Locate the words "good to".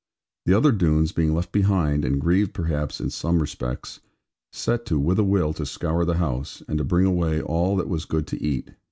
8.05-8.43